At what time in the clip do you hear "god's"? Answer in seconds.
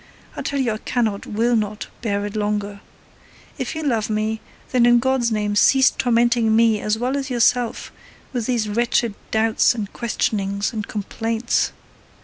4.97-5.31